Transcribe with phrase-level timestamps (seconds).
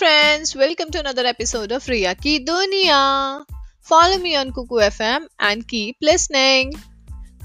[0.00, 3.44] friends, welcome to another episode of Riya Ki Duniya.
[3.82, 6.70] Follow me on Kuku FM and keep listening.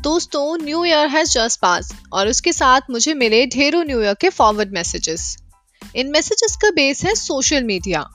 [0.03, 4.29] दोस्तों new year has just pass और उसके साथ मुझे मिले ढेरों new year के
[4.29, 5.25] फॉरवर्ड मैसेजेस
[5.95, 8.05] इन मैसेजेस का बेस है सोशल मीडिया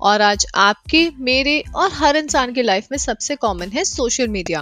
[0.00, 4.60] और आज आपके मेरे और हर इंसान की लाइफ में सबसे कॉमन है सोशल मीडिया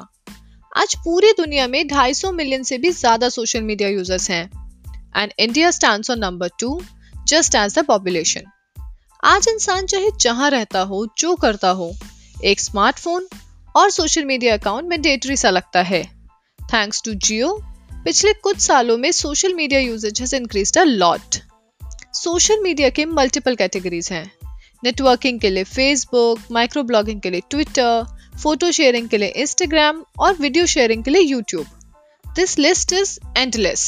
[0.72, 4.44] आज पूरी दुनिया में 250 मिलियन से भी ज़्यादा सोशल मीडिया यूज़र्स हैं
[5.16, 6.80] and India stands on number two
[7.28, 8.50] just as the population
[9.22, 11.92] आज इंसान चाहे जहाँ रहता हो, जो करता हो,
[12.44, 13.26] एक स्मार्टफ़ोन
[13.76, 16.02] और सोशल मीडिया अकाउंट मैंडेटरी सा लगता है।
[16.58, 17.52] थैंक्स टू जियो
[18.04, 21.36] पिछले कुछ सालों में social media usage has increased a lot
[22.14, 24.24] social media के मल्टीपल कैटेगरीज हैं।
[24.84, 28.04] नेटवर्किंग के लिए फेसबुक माइक्रो ब्लॉगिंग के लिए ट्विटर
[28.42, 31.66] फ़ोटो शेयरिंग के लिए इंस्टाग्राम और वीडियो शेयरिंग के लिए YouTube
[32.36, 33.86] this list is endless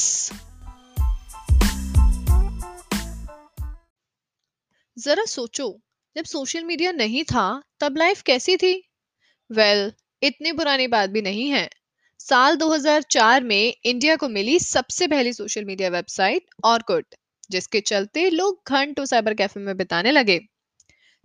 [5.01, 5.81] जरा सोचो
[6.17, 8.89] जब सोशल मीडिया नहीं था तब लाइफ कैसी थी?
[9.53, 11.71] वेल well, इतनी पुरानी बात भी नहीं है।
[12.19, 17.15] साल 2004 में इंडिया को मिली सबसे पहली सोशल मीडिया वेबसाइट ऑर्कुट
[17.51, 20.41] जिसके चलते लोग घंटों साइबर कैफ़े में बिताने लगे।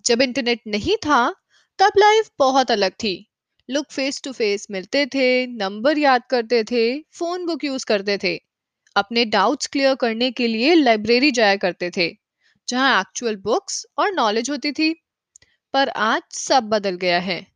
[0.05, 1.35] जब इंटरनेट नहीं था
[1.79, 3.31] तब लाइफ बहुत अलग थी।
[3.69, 8.39] लोग फेस टू फेस मिलते थे नंबर याद करते थे फ़ोन बुक यूज़ करते थे।
[8.95, 12.24] अपने डाउट्स क्लियर करने के लिए लाइब्रेरी जाया करते थे।
[12.67, 14.93] जहाँ एक्चुअल बुक्स और नॉलेज होती थी।
[15.73, 17.47] पर आज सब बदल गया है।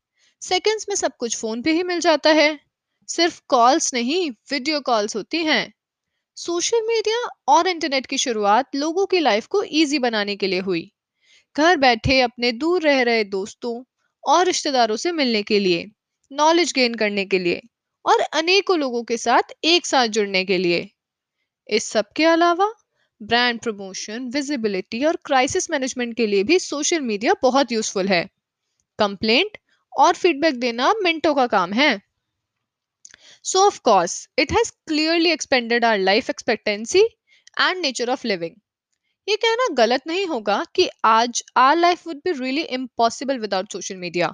[0.41, 2.59] सेकंड्स में सब कुछ फ़ोन पे ही मिल जाता है।
[3.09, 5.73] सिर्फ़ कॉल्स नहीं वीडियो कॉल्स होती हैं।
[6.37, 10.91] सोशल मीडिया और इंटरनेट की शुरुआत लोगों की लाइफ को इजी बनाने के लिए हुई।
[11.55, 13.83] घर बैठे अपने दूर रह रहे दोस्तों
[14.23, 15.85] और रिश्तेदारों से मिलने के लिए
[16.31, 17.61] नॉलेज गेन करने के लिए
[18.05, 20.89] और अनेकों लोगों के साथ एक साथ जुड़ने के लिए।
[21.69, 22.73] इस सब के अलावा
[23.21, 28.23] ब्रांड प्रमोशन विजिबिलिटी और क्राइसिस मैनेजमेंट के लिए भी सोशल मीडिया बहुत यूजफुल है।
[28.99, 29.57] कंप्लेंट
[29.93, 31.89] और फीडबैक देना मिनटों का काम है।
[33.45, 38.55] So of course it has clearly expanded our life expectancy and nature of living
[39.27, 43.95] ये कहना गलत नहीं होगा कि आज our life would be really impossible without social
[43.95, 44.33] media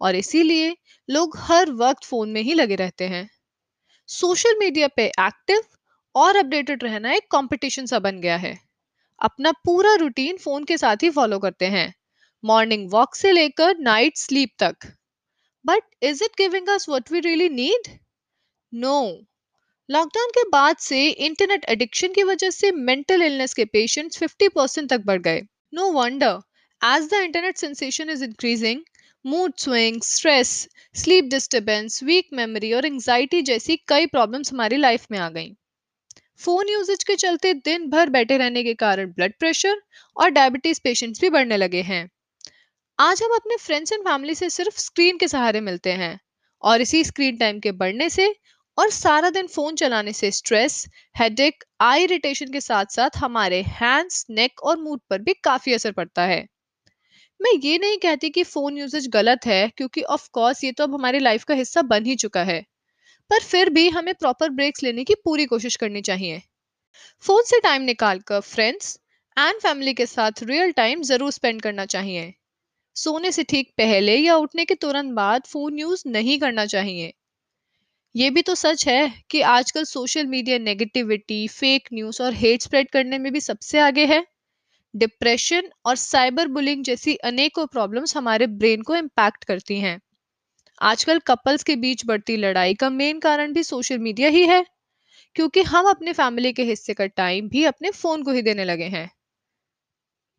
[0.00, 0.76] और इसीलिए
[1.08, 3.28] लोग हर वक्त फ़ोन में ही लगे रहते हैं।
[4.08, 5.62] सोशल मीडिया पे एक्टिव
[6.18, 8.56] और अपडेटेड रहना एक कंपटीशन सा बन गया है।
[9.20, 11.92] अपना पूरा रूटीन फ़ोन के साथ ही फॉलो करते हैं।
[12.44, 14.86] मॉर्निंग वॉक से लेकर नाइट स्लीप तक।
[15.64, 17.88] But is it giving us what we really need
[18.72, 18.98] no
[19.88, 24.88] lockdown के बाद से इंटरनेट एडिक्शन की वजह से मेंटल इलनेस के पेशेंट्स 50 परसेंट
[24.90, 25.42] तक बढ़ गए।
[25.74, 26.38] No wonder
[26.80, 28.82] as the internet sensation is increasing
[29.24, 30.50] mood swing stress
[30.94, 35.50] sleep disturbance weak memory और एंजाइटी जैसी कई प्रॉब्लम्स हमारी लाइफ में आ गई।
[36.40, 39.80] फ़ोन यूजेज के चलते दिन भर बैठे रहने के कारण ब्लड प्रेशर
[40.16, 42.08] और डायबिटीज़ पेशेंट्स भी बढ़ने लगे हैं।
[42.98, 46.18] आज हम अपने फ्रेंड्स एंड फैमिली से सिर्फ़ स्क्रीन के सहारे मिलते हैं
[46.62, 48.28] और इसी स्क्रीन टाइम के बढ़ने से
[48.78, 50.84] और सारा दिन फ़ोन चलाने से स्ट्रेस
[51.16, 55.92] हेडेक आई इरिटेशन के साथ साथ हमारे हैंड्स नेक और मूड पर भी काफ़ी असर
[55.92, 56.40] पड़ता है।
[57.40, 60.94] मैं ये नहीं कहती कि फ़ोन यूजेज गलत है, क्योंकि ऑफ़ कोर्स ये तो अब
[60.94, 62.64] हमारी लाइफ का हिस्सा बन ही चुका है।
[63.30, 66.40] पर फिर भी हमें प्रॉपर ब्रेक्स लेने की पूरी कोशिश करनी चाहिए।
[67.24, 68.98] फ़ोन से टाइम निकालकर फ्रेंड्स
[69.36, 72.32] एंड फैमिली के साथ रियल टाइम ज़रूर स्पेंड करना चाहिए।
[72.96, 77.12] सोने से ठीक पहले या उठने के तुरंत बाद फ़ोन यूज़ नहीं करना चाहिए।
[78.14, 82.90] ये भी तो सच है कि आजकल social media negativity fake news और हेट स्प्रेड
[82.90, 84.24] करने में भी सबसे आगे है।
[84.94, 89.98] डिप्रेशन और साइबर बुलिंग जैसी अनेकों प्रॉब्लम्स हमारे ब्रेन को इम्पैक्ट करती हैं।
[90.80, 94.64] आजकल कपल्स के बीच बढ़ती लड़ाई का मेन कारण भी सोशल मीडिया ही है,
[95.36, 98.84] क्योंकि हम अपने फैमिली के हिस्से का टाइम भी अपने फ़ोन को ही देने लगे
[98.84, 99.10] हैं।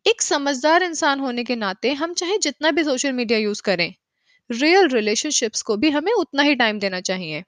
[0.06, 3.92] एक समझदार इंसान होने के नाते हम चाहे जितना भी सोशल मीडिया यूज़ करें
[4.50, 7.42] रियल रिलेशनशिप्स को भी हमें उतना ही टाइम देना चाहिए।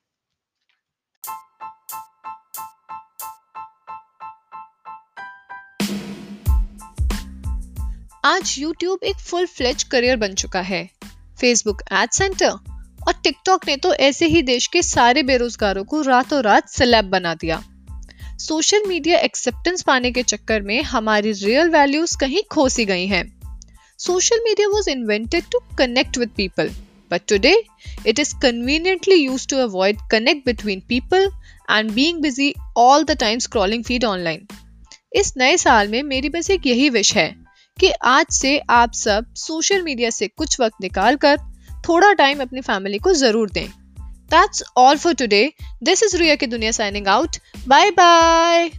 [8.24, 10.84] आज YouTube एक फुल फ्लेज करियर बन चुका है।
[11.40, 12.71] फेसबुक एड सेंटर
[13.08, 17.34] और टिकटॉक ने तो ऐसे ही देश के सारे बेरोजगारों को रातों रात सिलेब बना
[17.34, 17.62] दिया।
[18.38, 23.24] सोशल मीडिया एक्सेप्टेंस पाने के चक्कर में हमारी रियल वैल्यूज़ कहीं खोसी गई हैं।
[23.98, 26.70] Social media was invented to connect with people
[27.10, 27.54] but today
[28.06, 31.30] it is conveniently use to avoid connect between people
[31.70, 34.46] and being busy all the time scrolling feed online
[35.12, 37.28] इस नए साल में मेरी बस एक यही विश है
[37.78, 41.36] कि आज से आप सब सोशल मीडिया से कुछ वक्त निकाल कर
[41.88, 43.68] थोड़ा टाइम अपनी फैमिली को ज़रूर दें।
[44.30, 45.52] That's all for today
[45.82, 47.36] this is Riya की दुनिया साइनिंग आउट
[47.68, 48.70] बाय बाय